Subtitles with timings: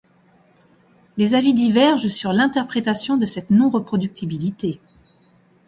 [1.17, 4.79] Les avis divergent sur l'interprétation de cette non-reproductibilité.